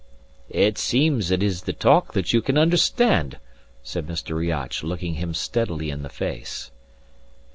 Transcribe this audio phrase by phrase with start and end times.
[0.49, 3.37] "It seems it is the talk that you can understand,"
[3.83, 4.35] said Mr.
[4.35, 6.71] Riach, looking him steadily in the face.